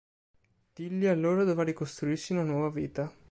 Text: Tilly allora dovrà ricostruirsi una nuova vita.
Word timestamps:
Tilly 0.73 1.05
allora 1.07 1.43
dovrà 1.43 1.61
ricostruirsi 1.63 2.31
una 2.33 2.41
nuova 2.41 2.71
vita. 2.71 3.13